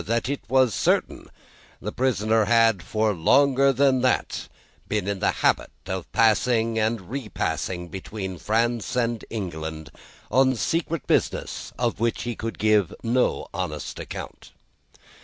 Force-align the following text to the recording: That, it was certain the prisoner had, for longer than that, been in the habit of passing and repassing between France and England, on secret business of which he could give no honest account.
That, 0.03 0.27
it 0.27 0.41
was 0.49 0.73
certain 0.73 1.29
the 1.79 1.91
prisoner 1.91 2.45
had, 2.45 2.81
for 2.81 3.13
longer 3.13 3.71
than 3.71 4.01
that, 4.01 4.47
been 4.87 5.07
in 5.07 5.19
the 5.19 5.29
habit 5.45 5.69
of 5.85 6.11
passing 6.11 6.79
and 6.79 7.07
repassing 7.11 7.87
between 7.89 8.39
France 8.39 8.95
and 8.95 9.23
England, 9.29 9.91
on 10.31 10.55
secret 10.55 11.05
business 11.05 11.71
of 11.77 11.99
which 11.99 12.23
he 12.23 12.35
could 12.35 12.57
give 12.57 12.91
no 13.03 13.45
honest 13.53 13.99
account. 13.99 14.53